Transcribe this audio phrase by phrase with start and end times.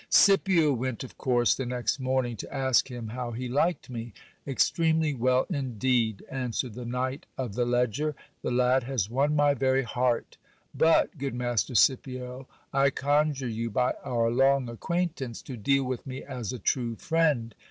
[0.09, 4.13] Scipio went of course the next morning, to ask him how he liked me.
[4.47, 9.53] Ex tremely well indeed, answered the knight of the ledger; the lad has won my
[9.53, 10.37] very heart.
[10.73, 16.23] But, good master Scipio, I conjure you by our long acquaintance to deal with me
[16.23, 17.53] as a true friend.